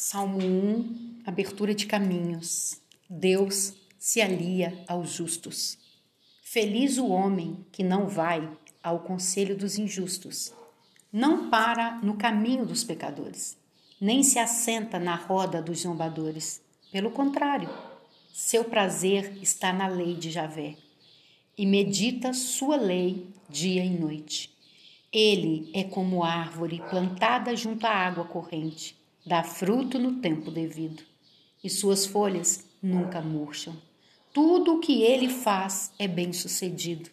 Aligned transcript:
Salmo 0.00 0.38
1, 0.38 1.22
abertura 1.26 1.74
de 1.74 1.84
caminhos. 1.84 2.80
Deus 3.10 3.74
se 3.98 4.20
alia 4.20 4.84
aos 4.86 5.10
justos. 5.10 5.76
Feliz 6.40 6.98
o 6.98 7.08
homem 7.08 7.66
que 7.72 7.82
não 7.82 8.06
vai 8.06 8.48
ao 8.80 9.00
conselho 9.00 9.56
dos 9.56 9.76
injustos, 9.76 10.54
não 11.12 11.50
para 11.50 11.98
no 12.00 12.14
caminho 12.14 12.64
dos 12.64 12.84
pecadores, 12.84 13.58
nem 14.00 14.22
se 14.22 14.38
assenta 14.38 15.00
na 15.00 15.16
roda 15.16 15.60
dos 15.60 15.80
zombadores. 15.80 16.62
Pelo 16.92 17.10
contrário, 17.10 17.68
seu 18.32 18.62
prazer 18.66 19.36
está 19.42 19.72
na 19.72 19.88
lei 19.88 20.14
de 20.14 20.30
Javé 20.30 20.76
e 21.56 21.66
medita 21.66 22.32
sua 22.32 22.76
lei 22.76 23.26
dia 23.48 23.84
e 23.84 23.90
noite. 23.90 24.56
Ele 25.12 25.68
é 25.74 25.82
como 25.82 26.22
árvore 26.22 26.80
plantada 26.88 27.56
junto 27.56 27.84
à 27.84 27.90
água 27.90 28.24
corrente 28.24 28.96
dá 29.28 29.44
fruto 29.44 29.98
no 29.98 30.20
tempo 30.20 30.50
devido, 30.50 31.02
e 31.62 31.68
suas 31.68 32.06
folhas 32.06 32.64
nunca 32.82 33.20
murcham. 33.20 33.76
Tudo 34.32 34.76
o 34.76 34.80
que 34.80 35.02
ele 35.02 35.28
faz 35.28 35.92
é 35.98 36.08
bem-sucedido. 36.08 37.10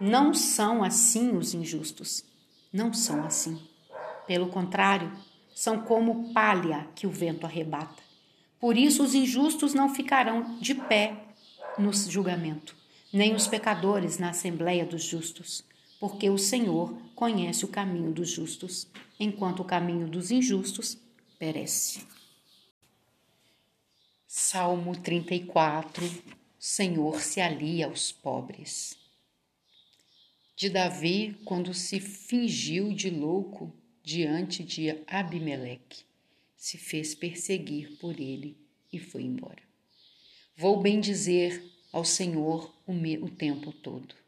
Não 0.00 0.34
são 0.34 0.82
assim 0.82 1.36
os 1.36 1.54
injustos, 1.54 2.24
não 2.72 2.92
são 2.92 3.24
assim. 3.24 3.56
Pelo 4.26 4.48
contrário, 4.48 5.12
são 5.54 5.80
como 5.80 6.32
palha 6.34 6.88
que 6.96 7.06
o 7.06 7.10
vento 7.10 7.46
arrebata. 7.46 8.02
Por 8.58 8.76
isso 8.76 9.04
os 9.04 9.14
injustos 9.14 9.74
não 9.74 9.94
ficarão 9.94 10.58
de 10.58 10.74
pé 10.74 11.14
no 11.78 11.92
julgamento, 11.92 12.74
nem 13.12 13.32
os 13.32 13.46
pecadores 13.46 14.18
na 14.18 14.30
assembleia 14.30 14.84
dos 14.84 15.04
justos 15.04 15.64
porque 15.98 16.28
o 16.28 16.38
Senhor 16.38 16.94
conhece 17.14 17.64
o 17.64 17.68
caminho 17.68 18.12
dos 18.12 18.30
justos, 18.30 18.86
enquanto 19.18 19.60
o 19.60 19.64
caminho 19.64 20.08
dos 20.08 20.30
injustos 20.30 20.98
perece. 21.38 22.06
Salmo 24.26 24.94
34 24.94 26.04
Senhor 26.58 27.20
se 27.20 27.40
alia 27.40 27.86
aos 27.86 28.10
pobres. 28.10 28.98
De 30.56 30.68
Davi, 30.68 31.36
quando 31.44 31.72
se 31.72 32.00
fingiu 32.00 32.92
de 32.92 33.08
louco 33.08 33.72
diante 34.02 34.64
de 34.64 35.02
Abimeleque, 35.06 36.04
se 36.56 36.76
fez 36.76 37.14
perseguir 37.14 37.96
por 37.98 38.18
ele 38.18 38.56
e 38.92 38.98
foi 38.98 39.22
embora. 39.22 39.62
Vou 40.56 40.80
bem 40.80 40.98
dizer 40.98 41.62
ao 41.92 42.04
Senhor 42.04 42.74
o, 42.86 42.92
o 42.92 43.30
tempo 43.30 43.70
todo 43.70 44.25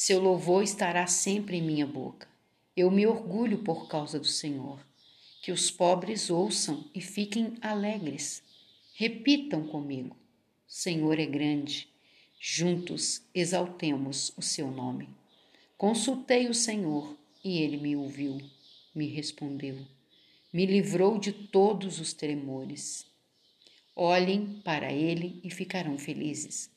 seu 0.00 0.20
louvor 0.20 0.62
estará 0.62 1.08
sempre 1.08 1.56
em 1.56 1.60
minha 1.60 1.84
boca. 1.84 2.28
Eu 2.76 2.88
me 2.88 3.04
orgulho 3.04 3.64
por 3.64 3.88
causa 3.88 4.16
do 4.16 4.28
Senhor. 4.28 4.78
Que 5.42 5.50
os 5.50 5.72
pobres 5.72 6.30
ouçam 6.30 6.88
e 6.94 7.00
fiquem 7.00 7.58
alegres. 7.60 8.40
Repitam 8.94 9.66
comigo: 9.66 10.16
Senhor 10.68 11.18
é 11.18 11.26
grande. 11.26 11.88
Juntos 12.38 13.22
exaltemos 13.34 14.32
o 14.36 14.40
seu 14.40 14.70
nome. 14.70 15.08
Consultei 15.76 16.48
o 16.48 16.54
Senhor 16.54 17.18
e 17.42 17.60
ele 17.60 17.76
me 17.76 17.96
ouviu, 17.96 18.40
me 18.94 19.08
respondeu, 19.08 19.84
me 20.52 20.64
livrou 20.64 21.18
de 21.18 21.32
todos 21.32 21.98
os 21.98 22.12
tremores. 22.12 23.04
Olhem 23.96 24.60
para 24.64 24.92
ele 24.92 25.40
e 25.42 25.50
ficarão 25.50 25.98
felizes. 25.98 26.70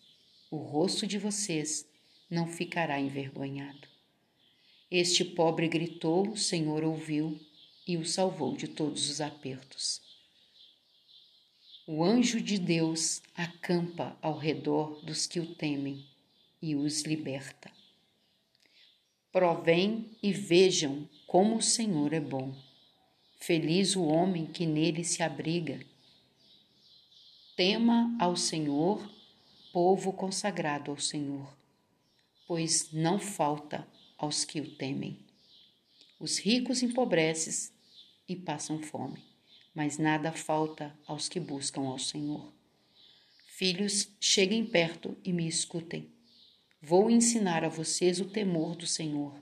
O 0.50 0.58
rosto 0.58 1.06
de 1.06 1.20
vocês 1.20 1.91
não 2.32 2.48
ficará 2.48 2.98
envergonhado. 2.98 3.90
Este 4.90 5.26
pobre 5.26 5.68
gritou, 5.68 6.30
o 6.30 6.38
Senhor 6.38 6.82
ouviu 6.82 7.38
e 7.86 7.98
o 7.98 8.06
salvou 8.06 8.56
de 8.56 8.70
todos 8.70 9.10
os 9.10 9.20
apertos. 9.20 10.02
O 11.86 12.06
anjo 12.06 12.40
de 12.40 12.58
Deus 12.58 13.22
acampa 13.36 14.18
ao 14.22 14.38
redor 14.38 15.04
dos 15.04 15.28
que 15.28 15.42
o 15.42 15.56
temem 15.56 16.06
e 16.62 16.74
os 16.74 17.02
liberta. 17.02 17.70
Provém 19.30 20.10
e 20.24 20.32
vejam 20.32 21.10
como 21.28 21.58
o 21.58 21.62
Senhor 21.62 22.14
é 22.14 22.20
bom. 22.20 22.56
Feliz 23.40 23.96
o 23.96 24.04
homem 24.04 24.46
que 24.46 24.66
nele 24.66 25.04
se 25.04 25.22
abriga. 25.22 25.80
Tema 27.58 28.16
ao 28.20 28.38
Senhor, 28.38 29.10
povo 29.74 30.14
consagrado 30.14 30.92
ao 30.92 30.98
Senhor 31.00 31.61
pois 32.52 32.92
não 32.92 33.18
falta 33.18 33.88
aos 34.18 34.44
que 34.44 34.60
o 34.60 34.76
temem. 34.76 35.18
Os 36.20 36.38
ricos 36.38 36.84
empobrecem 36.84 37.74
e 38.28 38.36
passam 38.36 38.84
fome, 38.84 39.24
mas 39.74 39.98
nada 39.98 40.34
falta 40.34 40.94
aos 41.08 41.30
que 41.30 41.40
buscam 41.40 41.84
ao 41.84 41.98
Senhor. 41.98 42.52
Filhos, 43.46 44.10
cheguem 44.20 44.66
perto 44.66 45.18
e 45.24 45.32
me 45.32 45.48
escutem. 45.48 46.12
Vou 46.82 47.10
ensinar 47.10 47.64
a 47.64 47.70
vocês 47.70 48.20
o 48.20 48.26
temor 48.26 48.76
do 48.76 48.86
Senhor. 48.86 49.42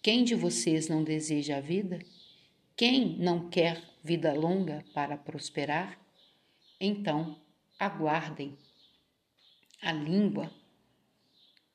Quem 0.00 0.24
de 0.24 0.34
vocês 0.34 0.88
não 0.88 1.04
deseja 1.04 1.58
a 1.58 1.60
vida? 1.60 1.98
Quem 2.74 3.18
não 3.18 3.50
quer 3.50 3.84
vida 4.02 4.32
longa 4.32 4.82
para 4.94 5.18
prosperar? 5.18 6.00
Então, 6.80 7.38
aguardem. 7.78 8.56
A 9.82 9.92
língua 9.92 10.50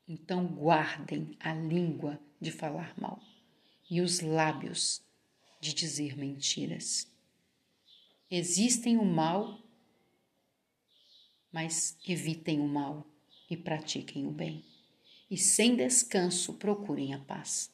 então 0.07 0.45
guardem 0.45 1.37
a 1.39 1.53
língua 1.53 2.19
de 2.39 2.51
falar 2.51 2.93
mal 2.99 3.21
e 3.89 4.01
os 4.01 4.19
lábios 4.19 5.01
de 5.61 5.73
dizer 5.73 6.17
mentiras. 6.17 7.07
Existem 8.29 8.97
o 8.97 9.05
mal, 9.05 9.61
mas 11.51 11.97
evitem 12.07 12.59
o 12.59 12.67
mal 12.67 13.07
e 13.49 13.55
pratiquem 13.55 14.25
o 14.25 14.31
bem. 14.31 14.65
E 15.29 15.37
sem 15.37 15.75
descanso 15.75 16.53
procurem 16.53 17.13
a 17.13 17.19
paz. 17.19 17.71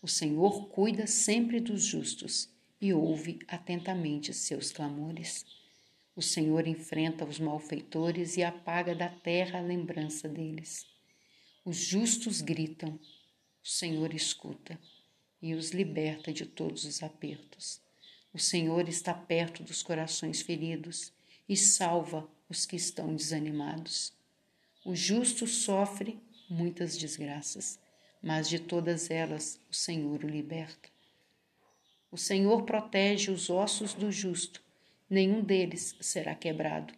O 0.00 0.06
Senhor 0.06 0.68
cuida 0.68 1.06
sempre 1.06 1.58
dos 1.58 1.82
justos 1.82 2.48
e 2.80 2.92
ouve 2.92 3.38
atentamente 3.48 4.32
seus 4.32 4.70
clamores. 4.70 5.44
O 6.14 6.22
Senhor 6.22 6.66
enfrenta 6.66 7.24
os 7.24 7.40
malfeitores 7.40 8.36
e 8.36 8.42
apaga 8.42 8.94
da 8.94 9.08
terra 9.08 9.58
a 9.58 9.62
lembrança 9.62 10.28
deles. 10.28 10.86
Os 11.66 11.78
justos 11.78 12.42
gritam, 12.42 12.90
o 12.90 13.68
Senhor 13.68 14.14
escuta 14.14 14.78
e 15.42 15.52
os 15.52 15.72
liberta 15.72 16.32
de 16.32 16.46
todos 16.46 16.84
os 16.84 17.02
apertos. 17.02 17.80
O 18.32 18.38
Senhor 18.38 18.88
está 18.88 19.12
perto 19.12 19.64
dos 19.64 19.82
corações 19.82 20.40
feridos 20.40 21.12
e 21.48 21.56
salva 21.56 22.24
os 22.48 22.66
que 22.66 22.76
estão 22.76 23.16
desanimados. 23.16 24.12
O 24.84 24.94
justo 24.94 25.44
sofre 25.44 26.20
muitas 26.48 26.96
desgraças, 26.96 27.80
mas 28.22 28.48
de 28.48 28.60
todas 28.60 29.10
elas 29.10 29.58
o 29.68 29.74
Senhor 29.74 30.22
o 30.22 30.28
liberta. 30.28 30.88
O 32.12 32.16
Senhor 32.16 32.62
protege 32.62 33.32
os 33.32 33.50
ossos 33.50 33.92
do 33.92 34.12
justo, 34.12 34.62
nenhum 35.10 35.42
deles 35.42 35.96
será 36.00 36.32
quebrado. 36.32 36.94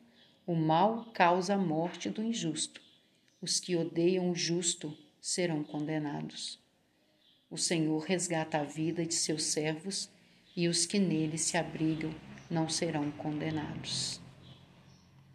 O 0.47 0.55
mal 0.55 1.07
causa 1.13 1.55
a 1.55 1.59
morte 1.59 2.11
do 2.11 2.23
injusto 2.23 2.87
os 3.41 3.61
que 3.61 3.77
odeiam 3.77 4.31
o 4.31 4.35
justo 4.35 4.97
serão 5.21 5.63
condenados. 5.63 6.59
O 7.51 7.57
Senhor 7.57 8.01
resgata 8.01 8.59
a 8.59 8.65
vida 8.65 9.05
de 9.05 9.15
seus 9.15 9.45
servos 9.45 10.11
e 10.57 10.69
os 10.69 10.85
que 10.85 10.99
nele 10.99 11.39
se 11.39 11.57
abrigam 11.57 12.15
não 12.51 12.69
serão 12.69 13.11
condenados. 13.13 14.21